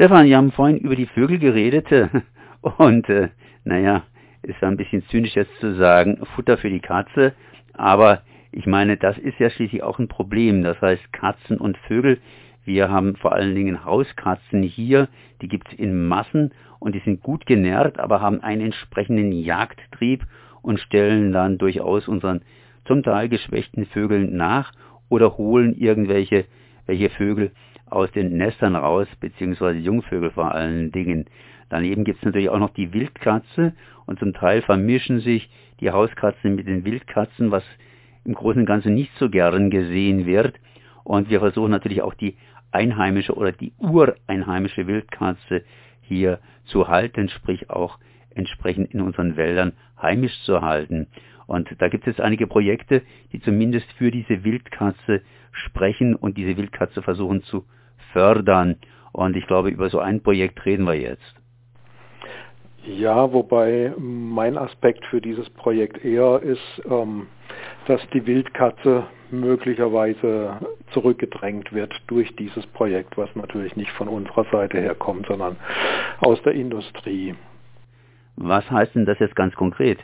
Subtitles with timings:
[0.00, 1.84] Stefan, wir haben vorhin über die Vögel geredet
[2.78, 3.28] und äh,
[3.64, 4.04] naja,
[4.40, 7.34] ist ein bisschen zynisch jetzt zu sagen, Futter für die Katze,
[7.74, 10.62] aber ich meine, das ist ja schließlich auch ein Problem.
[10.62, 12.18] Das heißt, Katzen und Vögel,
[12.64, 15.08] wir haben vor allen Dingen Hauskatzen hier,
[15.42, 20.24] die gibt es in Massen und die sind gut genährt, aber haben einen entsprechenden Jagdtrieb
[20.62, 22.40] und stellen dann durchaus unseren
[22.86, 24.72] zum Teil geschwächten Vögeln nach
[25.10, 26.46] oder holen irgendwelche
[26.86, 27.52] welche Vögel
[27.90, 31.26] aus den Nestern raus, beziehungsweise Jungvögel vor allen Dingen.
[31.68, 33.74] Daneben gibt es natürlich auch noch die Wildkatze
[34.06, 35.48] und zum Teil vermischen sich
[35.80, 37.64] die Hauskatzen mit den Wildkatzen, was
[38.24, 40.54] im Großen und Ganzen nicht so gern gesehen wird.
[41.04, 42.36] Und wir versuchen natürlich auch die
[42.72, 45.64] einheimische oder die ureinheimische Wildkatze
[46.02, 47.98] hier zu halten, sprich auch
[48.34, 51.06] entsprechend in unseren Wäldern heimisch zu halten.
[51.50, 57.02] Und da gibt es einige Projekte, die zumindest für diese Wildkatze sprechen und diese Wildkatze
[57.02, 57.64] versuchen zu
[58.12, 58.76] fördern.
[59.10, 61.34] Und ich glaube, über so ein Projekt reden wir jetzt.
[62.86, 67.26] Ja, wobei mein Aspekt für dieses Projekt eher ist, ähm,
[67.88, 70.56] dass die Wildkatze möglicherweise
[70.92, 75.56] zurückgedrängt wird durch dieses Projekt, was natürlich nicht von unserer Seite herkommt, sondern
[76.20, 77.34] aus der Industrie.
[78.36, 79.98] Was heißt denn das jetzt ganz konkret?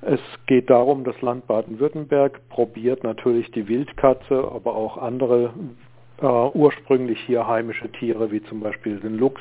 [0.00, 5.52] Es geht darum, das Land Baden-Württemberg probiert natürlich die Wildkatze, aber auch andere
[6.20, 9.40] äh, ursprünglich hier heimische Tiere, wie zum Beispiel den Luchs,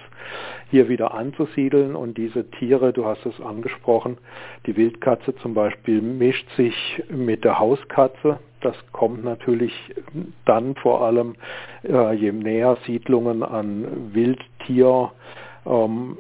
[0.70, 1.96] hier wieder anzusiedeln.
[1.96, 4.18] Und diese Tiere, du hast es angesprochen,
[4.66, 8.40] die Wildkatze zum Beispiel mischt sich mit der Hauskatze.
[8.62, 9.74] Das kommt natürlich
[10.46, 11.36] dann vor allem,
[11.84, 15.12] äh, je näher Siedlungen an Wildtier
[15.66, 16.18] ähm,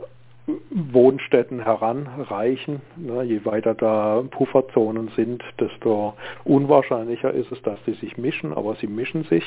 [0.70, 2.81] Wohnstätten heranreichen.
[3.23, 8.88] Je weiter da Pufferzonen sind, desto unwahrscheinlicher ist es, dass sie sich mischen, aber sie
[8.88, 9.44] mischen sich.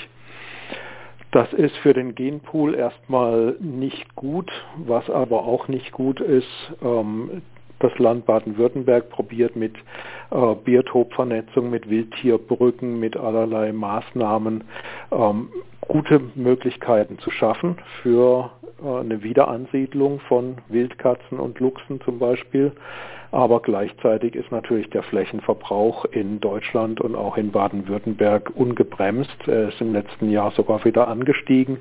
[1.32, 6.72] Das ist für den Genpool erstmal nicht gut, was aber auch nicht gut ist.
[7.80, 9.74] Das Land Baden-Württemberg probiert mit
[10.30, 14.64] äh, Biotopvernetzung, mit Wildtierbrücken, mit allerlei Maßnahmen
[15.10, 15.48] ähm,
[15.80, 18.50] gute Möglichkeiten zu schaffen für
[18.82, 22.72] äh, eine Wiederansiedlung von Wildkatzen und Luchsen zum Beispiel.
[23.32, 29.36] Aber gleichzeitig ist natürlich der Flächenverbrauch in Deutschland und auch in Baden-Württemberg ungebremst.
[29.46, 31.78] Er ist im letzten Jahr sogar wieder angestiegen,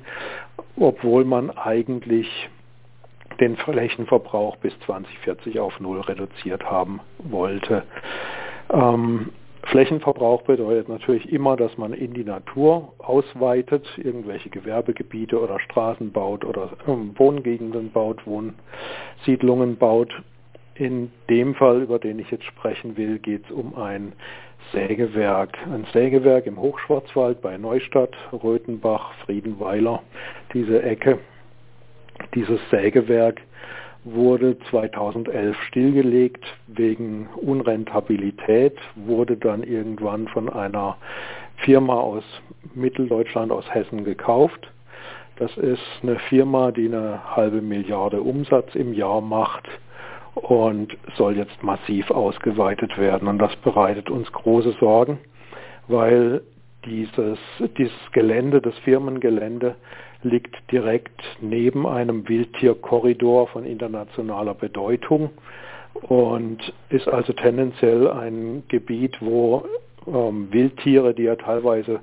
[0.76, 2.48] obwohl man eigentlich
[3.40, 7.84] den Flächenverbrauch bis 2040 auf Null reduziert haben wollte.
[8.72, 9.30] Ähm,
[9.64, 16.44] Flächenverbrauch bedeutet natürlich immer, dass man in die Natur ausweitet, irgendwelche Gewerbegebiete oder Straßen baut
[16.44, 20.12] oder ähm, Wohngegenden baut, Wohnsiedlungen baut.
[20.74, 24.12] In dem Fall, über den ich jetzt sprechen will, geht es um ein
[24.72, 25.58] Sägewerk.
[25.66, 30.02] Ein Sägewerk im Hochschwarzwald bei Neustadt, Röthenbach, Friedenweiler,
[30.54, 31.18] diese Ecke.
[32.34, 33.40] Dieses Sägewerk
[34.04, 40.96] wurde 2011 stillgelegt wegen Unrentabilität, wurde dann irgendwann von einer
[41.56, 42.24] Firma aus
[42.74, 44.70] Mitteldeutschland, aus Hessen gekauft.
[45.36, 49.68] Das ist eine Firma, die eine halbe Milliarde Umsatz im Jahr macht
[50.34, 53.28] und soll jetzt massiv ausgeweitet werden.
[53.28, 55.18] Und das bereitet uns große Sorgen,
[55.88, 56.42] weil
[56.84, 57.38] dieses,
[57.76, 59.76] dieses Gelände, das Firmengelände,
[60.22, 65.30] liegt direkt neben einem Wildtierkorridor von internationaler Bedeutung
[65.94, 69.64] und ist also tendenziell ein Gebiet, wo
[70.06, 72.00] ähm, Wildtiere, die ja teilweise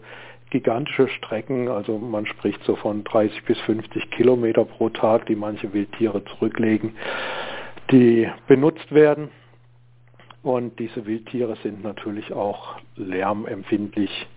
[0.50, 5.74] gigantische Strecken, also man spricht so von 30 bis 50 Kilometer pro Tag, die manche
[5.74, 6.96] Wildtiere zurücklegen,
[7.92, 9.30] die benutzt werden.
[10.44, 14.28] Und diese Wildtiere sind natürlich auch lärmempfindlich.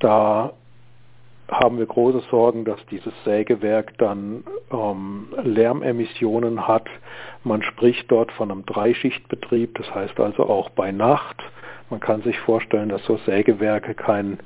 [0.00, 0.52] Da
[1.50, 6.86] haben wir große Sorgen, dass dieses Sägewerk dann ähm, Lärmemissionen hat.
[7.42, 11.36] Man spricht dort von einem Dreischichtbetrieb, das heißt also auch bei Nacht.
[11.90, 14.38] Man kann sich vorstellen, dass so Sägewerke kein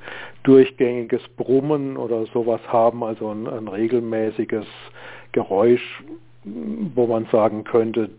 [0.43, 4.67] durchgängiges Brummen oder sowas haben, also ein, ein regelmäßiges
[5.33, 6.03] Geräusch,
[6.45, 8.11] wo man sagen könnte,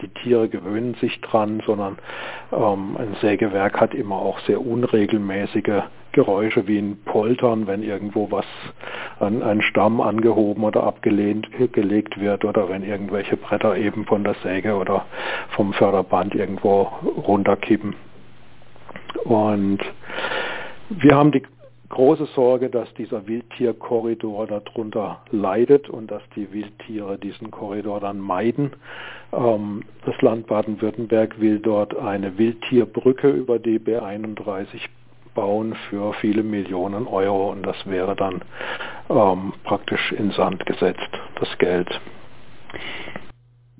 [0.00, 1.98] die Tiere gewöhnen sich dran, sondern
[2.52, 5.82] ähm, ein Sägewerk hat immer auch sehr unregelmäßige
[6.12, 8.46] Geräusche wie ein Poltern, wenn irgendwo was
[9.20, 14.34] an einen Stamm angehoben oder abgelehnt gelegt wird oder wenn irgendwelche Bretter eben von der
[14.42, 15.06] Säge oder
[15.50, 16.82] vom Förderband irgendwo
[17.26, 17.94] runterkippen.
[19.24, 19.80] Und
[20.90, 21.42] wir haben die
[21.92, 28.72] große Sorge, dass dieser Wildtierkorridor darunter leidet und dass die Wildtiere diesen Korridor dann meiden.
[29.32, 34.88] Ähm, das Land Baden-Württemberg will dort eine Wildtierbrücke über die B31
[35.34, 38.42] bauen für viele Millionen Euro und das wäre dann
[39.08, 41.08] ähm, praktisch in Sand gesetzt.
[41.40, 41.88] das Geld.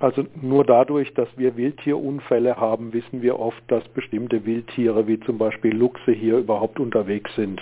[0.00, 5.38] also nur dadurch, dass wir Wildtierunfälle haben, wissen wir oft, dass bestimmte Wildtiere wie zum
[5.38, 7.60] Beispiel Luchse hier überhaupt unterwegs sind.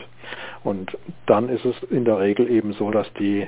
[0.62, 3.46] Und dann ist es in der Regel eben so, dass die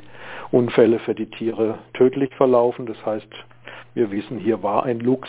[0.53, 2.87] Unfälle für die Tiere tödlich verlaufen.
[2.87, 3.29] Das heißt,
[3.95, 5.29] wir wissen, hier war ein Luchs,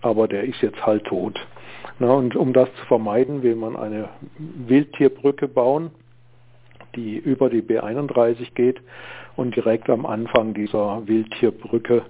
[0.00, 1.40] aber der ist jetzt halt tot.
[1.98, 5.90] Na, und um das zu vermeiden, will man eine Wildtierbrücke bauen,
[6.94, 8.80] die über die B31 geht
[9.36, 12.02] und direkt am Anfang dieser Wildtierbrücke,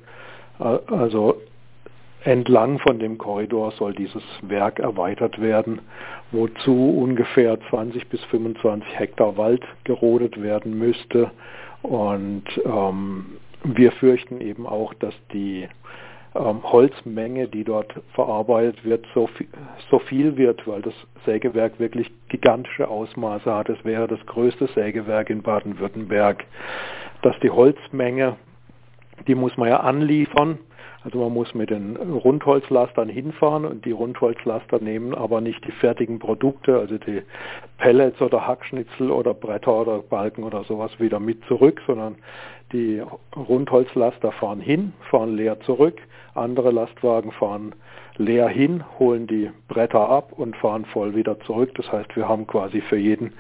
[0.59, 1.37] äh, also
[2.25, 5.81] entlang von dem Korridor soll dieses Werk erweitert werden,
[6.31, 11.31] wozu ungefähr 20 bis 25 Hektar Wald gerodet werden müsste.
[11.83, 15.69] Und ähm, wir fürchten eben auch, dass die
[16.35, 19.49] ähm, Holzmenge, die dort verarbeitet wird, so viel,
[19.91, 20.95] so viel wird, weil das
[21.27, 23.69] Sägewerk wirklich gigantische Ausmaße hat.
[23.69, 26.45] Es wäre das größte Sägewerk in Baden-Württemberg.
[27.23, 28.37] Dass die Holzmenge,
[29.27, 30.59] die muss man ja anliefern.
[31.05, 36.21] Also man muss mit den Rundholzlastern hinfahren und die Rundholzlaster nehmen aber nicht die fertigen
[36.21, 37.23] Produkte, also die
[37.79, 42.17] Pellets oder Hackschnitzel oder Bretter oder Balken oder sowas wieder mit zurück, sondern
[42.73, 43.03] die
[43.35, 46.01] Rundholzlaster fahren hin, fahren leer zurück
[46.35, 47.75] andere Lastwagen fahren
[48.17, 51.75] leer hin, holen die Bretter ab und fahren voll wieder zurück.
[51.77, 53.33] Das heißt, wir haben quasi für jeden,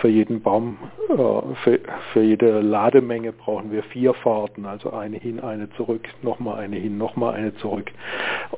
[0.00, 0.78] für jeden Baum,
[1.10, 1.80] äh, für,
[2.12, 6.98] für jede Lademenge brauchen wir vier Fahrten, also eine hin, eine zurück, nochmal eine hin,
[6.98, 7.90] nochmal eine zurück.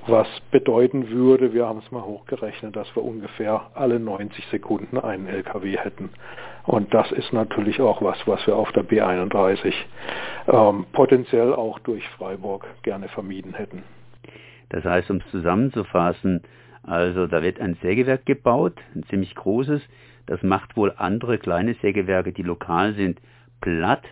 [0.06, 5.27] Was bedeuten würde, wir haben es mal hochgerechnet, dass wir ungefähr alle 90 Sekunden einen
[5.27, 6.11] LKW hätten.
[6.65, 9.73] Und das ist natürlich auch was, was wir auf der B31
[10.49, 13.75] ähm, potenziell auch durch Freiburg gerne vermieden hätten.
[14.69, 16.43] Das heißt, um es zusammenzufassen,
[16.83, 19.83] also da wird ein Sägewerk gebaut, ein ziemlich großes,
[20.27, 23.21] das macht wohl andere kleine Sägewerke, die lokal sind,
[23.61, 24.05] platt,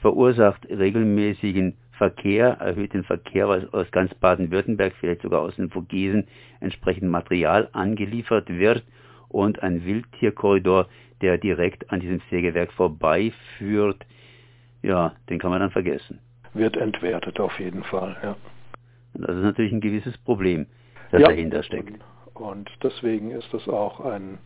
[0.00, 6.26] verursacht regelmäßigen Verkehr, erhöht den Verkehr, weil aus ganz Baden-Württemberg, vielleicht sogar aus den Vogesen,
[6.60, 8.82] entsprechend Material angeliefert wird
[9.28, 10.88] und ein Wildtierkorridor,
[11.20, 14.06] der direkt an diesem Sägewerk vorbeiführt,
[14.82, 16.18] ja, den kann man dann vergessen.
[16.54, 18.36] Wird entwertet auf jeden Fall, ja.
[19.14, 20.66] Das ist natürlich ein gewisses Problem,
[21.10, 22.00] das ja, dahinter steckt.
[22.34, 24.38] Und deswegen ist es auch ein,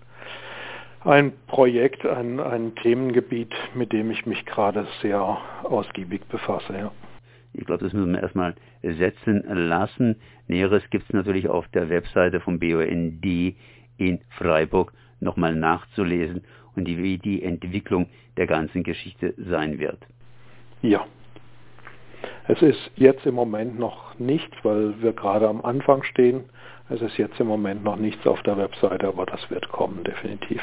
[1.02, 5.20] ein Projekt, ein, ein Themengebiet, mit dem ich mich gerade sehr
[5.64, 6.72] ausgiebig befasse.
[6.72, 6.92] Ja.
[7.52, 10.16] Ich glaube, das müssen wir erstmal setzen lassen.
[10.48, 13.24] Näheres gibt es natürlich auf der Webseite vom BUND
[13.96, 16.42] in Freiburg nochmal nachzulesen
[16.74, 19.98] und wie die Entwicklung der ganzen Geschichte sein wird.
[20.82, 21.06] Ja.
[22.46, 26.44] Es ist jetzt im Moment noch nichts, weil wir gerade am Anfang stehen.
[26.90, 30.60] Es ist jetzt im Moment noch nichts auf der Webseite, aber das wird kommen, definitiv.